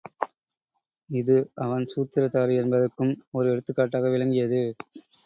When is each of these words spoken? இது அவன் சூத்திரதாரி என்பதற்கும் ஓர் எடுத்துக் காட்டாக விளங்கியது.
இது 1.09 1.35
அவன் 1.55 1.85
சூத்திரதாரி 1.85 2.55
என்பதற்கும் 2.55 3.13
ஓர் 3.31 3.45
எடுத்துக் 3.45 3.75
காட்டாக 3.75 4.09
விளங்கியது. 4.09 4.63